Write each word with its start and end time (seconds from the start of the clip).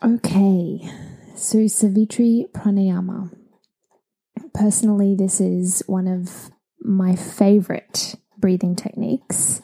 Okay, 0.00 0.88
so 1.34 1.66
Savitri 1.66 2.46
Pranayama. 2.52 3.32
Personally, 4.54 5.16
this 5.16 5.40
is 5.40 5.82
one 5.88 6.06
of 6.06 6.52
my 6.78 7.16
favorite 7.16 8.14
breathing 8.38 8.76
techniques 8.76 9.60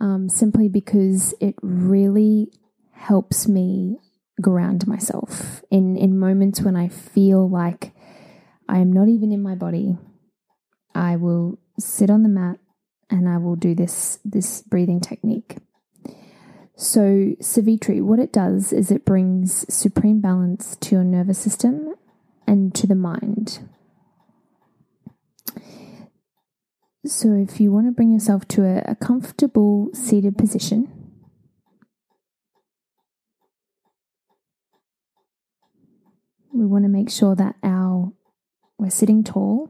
um, 0.00 0.28
simply 0.28 0.68
because 0.68 1.34
it 1.40 1.56
really 1.60 2.52
helps 2.92 3.48
me 3.48 3.96
ground 4.40 4.86
myself 4.86 5.64
in, 5.72 5.96
in 5.96 6.16
moments 6.16 6.60
when 6.60 6.76
I 6.76 6.86
feel 6.86 7.48
like 7.50 7.90
I 8.68 8.78
am 8.78 8.92
not 8.92 9.08
even 9.08 9.32
in 9.32 9.42
my 9.42 9.56
body. 9.56 9.98
I 10.94 11.16
will 11.16 11.58
sit 11.80 12.10
on 12.10 12.22
the 12.22 12.28
mat 12.28 12.60
and 13.10 13.28
I 13.28 13.38
will 13.38 13.56
do 13.56 13.74
this, 13.74 14.20
this 14.24 14.62
breathing 14.62 15.00
technique. 15.00 15.56
So, 16.80 17.34
Savitri, 17.40 18.00
what 18.00 18.20
it 18.20 18.32
does 18.32 18.72
is 18.72 18.92
it 18.92 19.04
brings 19.04 19.66
supreme 19.68 20.20
balance 20.20 20.76
to 20.76 20.94
your 20.94 21.02
nervous 21.02 21.40
system 21.40 21.96
and 22.46 22.72
to 22.76 22.86
the 22.86 22.94
mind. 22.94 23.68
So, 27.04 27.32
if 27.32 27.60
you 27.60 27.72
want 27.72 27.88
to 27.88 27.90
bring 27.90 28.12
yourself 28.12 28.46
to 28.48 28.64
a, 28.64 28.92
a 28.92 28.94
comfortable 28.94 29.90
seated 29.92 30.38
position, 30.38 30.86
we 36.54 36.64
want 36.64 36.84
to 36.84 36.88
make 36.88 37.10
sure 37.10 37.34
that 37.34 37.56
our 37.64 38.12
we're 38.78 38.90
sitting 38.90 39.24
tall 39.24 39.68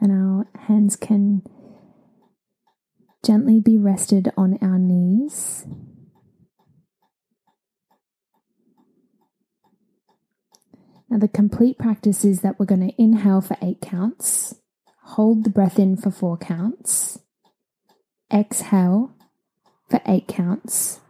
and 0.00 0.12
our 0.12 0.46
hands 0.62 0.96
can 0.96 1.42
gently 3.28 3.60
be 3.60 3.76
rested 3.76 4.32
on 4.38 4.58
our 4.62 4.78
knees. 4.78 5.66
Now, 11.10 11.18
the 11.18 11.28
complete 11.28 11.76
practice 11.76 12.24
is 12.24 12.40
that 12.40 12.58
we're 12.58 12.64
going 12.64 12.88
to 12.88 13.02
inhale 13.02 13.42
for 13.42 13.58
eight 13.60 13.82
counts, 13.82 14.54
hold 15.02 15.44
the 15.44 15.50
breath 15.50 15.78
in 15.78 15.98
for 15.98 16.10
four 16.10 16.38
counts, 16.38 17.18
exhale 18.32 19.12
for 19.90 20.00
eight 20.06 20.26
counts, 20.26 21.00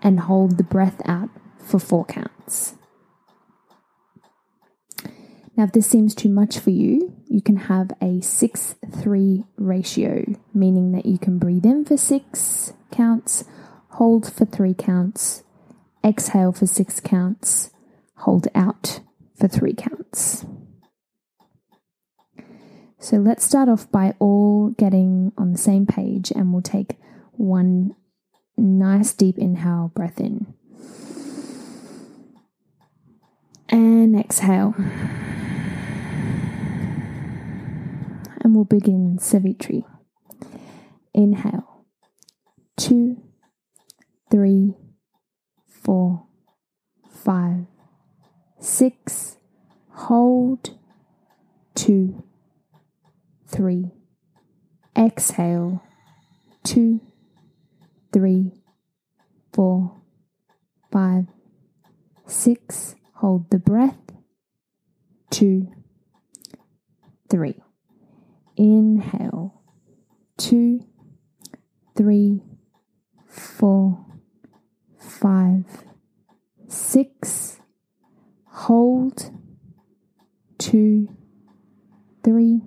and 0.00 0.20
hold 0.20 0.56
the 0.56 0.64
breath 0.64 1.02
out 1.04 1.28
for 1.58 1.78
four 1.78 2.06
counts. 2.06 2.77
Now, 5.58 5.64
if 5.64 5.72
this 5.72 5.88
seems 5.88 6.14
too 6.14 6.28
much 6.28 6.60
for 6.60 6.70
you, 6.70 7.12
you 7.26 7.42
can 7.42 7.56
have 7.56 7.90
a 8.00 8.20
6 8.20 8.74
3 9.02 9.44
ratio, 9.56 10.24
meaning 10.54 10.92
that 10.92 11.04
you 11.04 11.18
can 11.18 11.40
breathe 11.40 11.66
in 11.66 11.84
for 11.84 11.96
six 11.96 12.72
counts, 12.92 13.42
hold 13.88 14.32
for 14.32 14.44
three 14.44 14.72
counts, 14.72 15.42
exhale 16.04 16.52
for 16.52 16.68
six 16.68 17.00
counts, 17.00 17.70
hold 18.18 18.46
out 18.54 19.00
for 19.34 19.48
three 19.48 19.74
counts. 19.74 20.46
So 23.00 23.16
let's 23.16 23.44
start 23.44 23.68
off 23.68 23.90
by 23.90 24.14
all 24.20 24.70
getting 24.78 25.32
on 25.36 25.50
the 25.50 25.58
same 25.58 25.86
page, 25.86 26.30
and 26.30 26.52
we'll 26.52 26.62
take 26.62 26.98
one 27.32 27.96
nice 28.56 29.12
deep 29.12 29.36
inhale, 29.38 29.90
breath 29.92 30.20
in, 30.20 30.54
and 33.68 34.16
exhale. 34.16 34.76
We'll 38.58 38.64
begin 38.64 39.16
Savitri. 39.20 39.86
Inhale, 41.14 41.84
two, 42.76 43.22
three, 44.32 44.74
four, 45.68 46.26
five, 47.08 47.66
six, 48.58 49.36
hold, 49.90 50.76
two, 51.76 52.24
three, 53.46 53.92
exhale, 54.96 55.80
two, 56.64 57.00
three, 58.12 58.50
four, 59.52 60.00
five, 60.90 61.26
six, 62.26 62.96
hold 63.14 63.48
the 63.50 63.58
breath, 63.58 64.10
two, 65.30 65.68
three. 67.30 67.62
Inhale. 68.58 69.54
Two, 70.36 70.84
three, 71.96 72.42
four, 73.28 74.04
five, 74.98 75.64
six. 76.66 77.60
Hold. 78.46 79.30
Two, 80.58 81.08
three. 82.24 82.62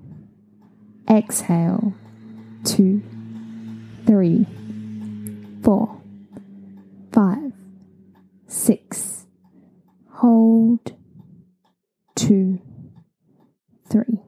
Exhale. 1.10 1.94
Two, 2.64 3.04
three, 4.08 4.46
four, 5.62 6.02
five, 7.12 7.52
six. 8.48 9.26
Hold. 10.10 10.94
Two, 12.16 12.60
three. 13.90 14.21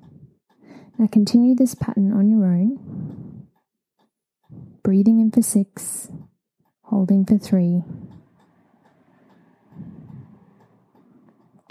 Now 0.97 1.07
continue 1.07 1.55
this 1.55 1.75
pattern 1.75 2.13
on 2.13 2.29
your 2.29 2.45
own. 2.45 3.47
Breathing 4.83 5.19
in 5.19 5.31
for 5.31 5.41
six, 5.41 6.09
holding 6.83 7.25
for 7.25 7.37
three, 7.37 7.83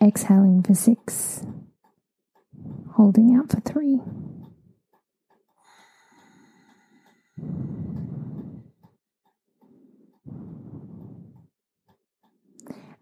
exhaling 0.01 0.63
for 0.63 0.75
six, 0.75 1.45
holding 2.95 3.37
out 3.37 3.51
for 3.51 3.61
three. 3.61 4.01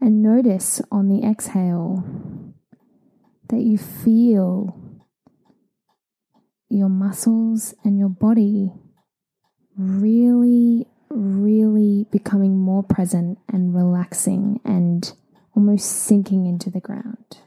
And 0.03 0.23
notice 0.23 0.81
on 0.91 1.09
the 1.09 1.27
exhale 1.27 2.05
that 3.49 3.61
you 3.61 3.79
feel 3.79 4.77
your 6.71 6.89
muscles 6.89 7.75
and 7.85 7.99
your 7.99 8.09
body 8.09 8.73
really, 9.77 10.87
really 11.11 12.07
becoming 12.11 12.57
more 12.57 12.83
present 12.83 13.39
and 13.53 13.75
relaxing 13.75 14.61
and 14.65 15.13
almost 15.55 15.87
sinking 15.87 16.47
into 16.47 16.71
the 16.71 16.81
ground. 16.81 17.39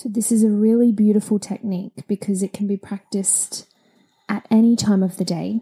So, 0.00 0.08
this 0.08 0.30
is 0.30 0.44
a 0.44 0.48
really 0.48 0.92
beautiful 0.92 1.40
technique 1.40 2.04
because 2.06 2.40
it 2.40 2.52
can 2.52 2.68
be 2.68 2.76
practiced 2.76 3.66
at 4.28 4.46
any 4.48 4.76
time 4.76 5.02
of 5.02 5.16
the 5.16 5.24
day. 5.24 5.60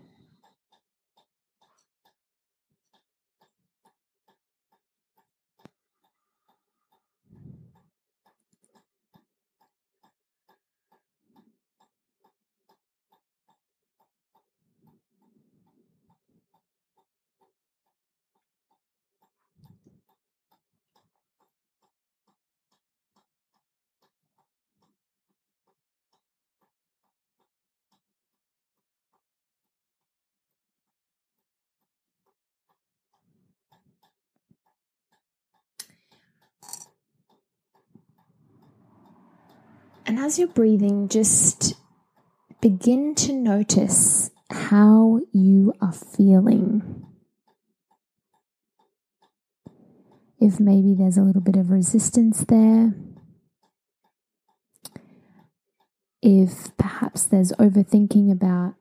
And 40.16 40.24
as 40.24 40.39
you're 40.39 40.48
breathing, 40.48 41.09
just 41.10 41.74
begin 42.63 43.15
to 43.16 43.34
notice 43.34 44.30
how 44.51 45.21
you 45.30 45.74
are 45.83 45.92
feeling. 45.92 47.04
If 50.41 50.59
maybe 50.59 50.95
there's 50.95 51.18
a 51.18 51.22
little 51.22 51.42
bit 51.42 51.57
of 51.57 51.71
resistance 51.71 52.47
there, 52.48 52.95
if 56.22 56.74
perhaps 56.78 57.24
there's 57.24 57.53
overthinking 57.53 58.33
about, 58.33 58.77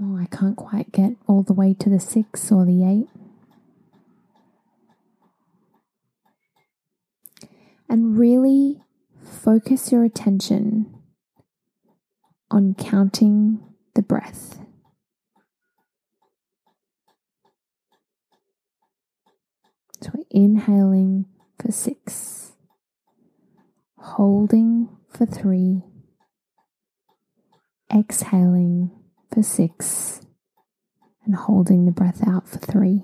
oh, 0.00 0.16
I 0.16 0.26
can't 0.26 0.56
quite 0.56 0.92
get 0.92 1.16
all 1.26 1.42
the 1.42 1.52
way 1.52 1.74
to 1.80 1.90
the 1.90 1.98
six 1.98 2.52
or 2.52 2.64
the 2.64 2.84
eight. 2.84 3.08
And 7.88 8.16
really 8.16 8.84
focus 9.26 9.92
your 9.92 10.04
attention 10.04 10.92
on 12.50 12.74
counting 12.74 13.60
the 13.94 14.02
breath. 14.02 14.58
So 20.00 20.12
inhaling 20.30 21.26
for 21.58 21.72
six, 21.72 22.52
holding 23.96 24.88
for 25.08 25.26
three, 25.26 25.82
exhaling 27.92 28.90
for 29.32 29.42
six, 29.42 30.20
and 31.24 31.34
holding 31.34 31.86
the 31.86 31.92
breath 31.92 32.26
out 32.26 32.48
for 32.48 32.58
three. 32.58 33.02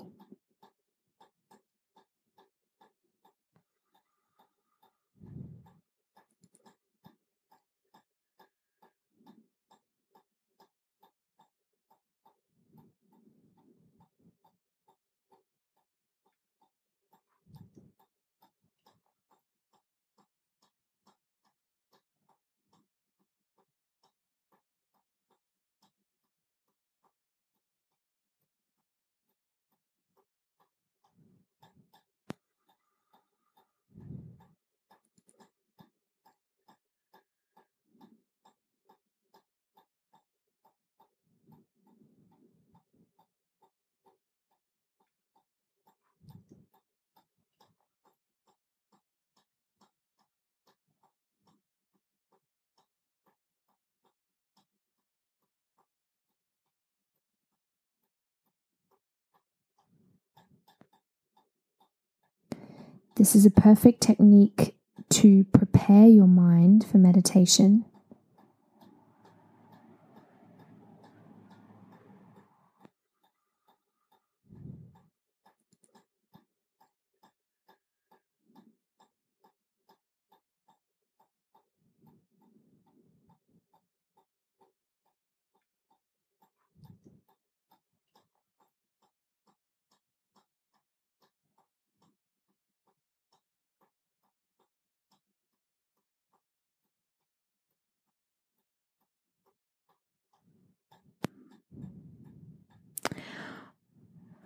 This 63.15 63.35
is 63.35 63.45
a 63.45 63.51
perfect 63.51 64.01
technique 64.01 64.75
to 65.11 65.43
prepare 65.53 66.07
your 66.07 66.27
mind 66.27 66.83
for 66.83 66.97
meditation. 66.97 67.85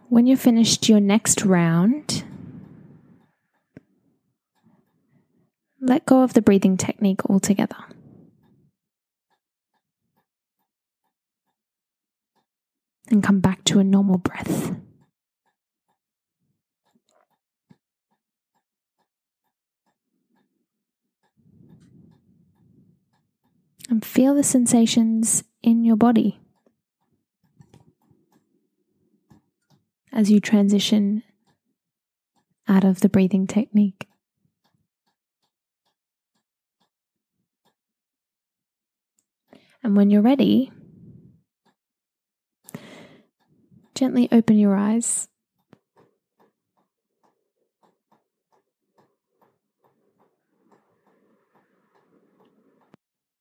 When 0.09 0.25
you're 0.25 0.37
finished 0.37 0.87
your 0.87 1.01
next 1.01 1.43
round, 1.43 2.23
let 5.81 6.05
go 6.05 6.23
of 6.23 6.33
the 6.33 6.41
breathing 6.41 6.77
technique 6.77 7.25
altogether. 7.29 7.75
And 13.09 13.21
come 13.21 13.41
back 13.41 13.63
to 13.65 13.79
a 13.79 13.83
normal 13.83 14.17
breath. 14.17 14.75
And 23.89 24.03
feel 24.03 24.35
the 24.35 24.43
sensations 24.43 25.43
in 25.61 25.85
your 25.85 25.95
body. 25.95 26.39
As 30.17 30.31
you 30.31 30.39
transition 30.39 31.21
out 32.67 32.83
of 32.83 33.01
the 33.01 33.07
breathing 33.07 33.45
technique. 33.45 34.07
And 39.83 39.95
when 39.95 40.09
you're 40.09 40.23
ready, 40.23 40.71
gently 43.93 44.27
open 44.31 44.57
your 44.57 44.75
eyes 44.75 45.29